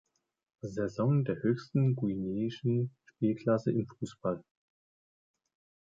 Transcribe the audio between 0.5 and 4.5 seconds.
Saison der höchsten guineischen Spielklasse im Fußball.